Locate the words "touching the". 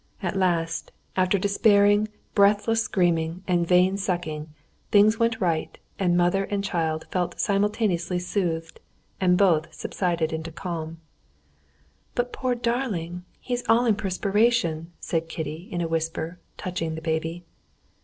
16.57-17.01